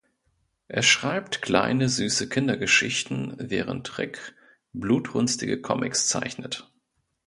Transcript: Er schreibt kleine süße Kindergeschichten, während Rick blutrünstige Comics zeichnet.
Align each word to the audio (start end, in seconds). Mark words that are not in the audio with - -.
Er 0.67 0.81
schreibt 0.81 1.43
kleine 1.43 1.87
süße 1.87 2.27
Kindergeschichten, 2.27 3.35
während 3.37 3.99
Rick 3.99 4.33
blutrünstige 4.73 5.61
Comics 5.61 6.07
zeichnet. 6.07 6.67